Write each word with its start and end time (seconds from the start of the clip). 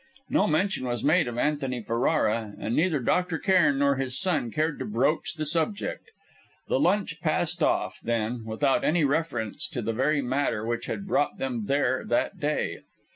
No 0.31 0.47
mention 0.47 0.87
was 0.87 1.03
made 1.03 1.27
of 1.27 1.37
Antony 1.37 1.83
Ferrara, 1.83 2.55
and 2.59 2.75
neither 2.75 2.99
Dr. 2.99 3.37
Cairn 3.37 3.77
nor 3.77 3.97
his 3.97 4.17
son 4.19 4.49
cared 4.49 4.79
to 4.79 4.85
broach 4.85 5.35
the 5.35 5.45
subject. 5.45 6.09
The 6.67 6.79
lunch 6.79 7.21
passed 7.21 7.61
off, 7.61 7.99
then, 8.01 8.43
without 8.43 8.83
any 8.83 9.03
reference 9.05 9.67
to 9.67 9.81
the 9.83 9.93
very 9.93 10.23
matter 10.23 10.65
which 10.65 10.87
had 10.87 11.05
brought 11.05 11.37
them 11.37 11.65
there 11.67 12.03
that 12.03 12.39
day. 12.39 12.79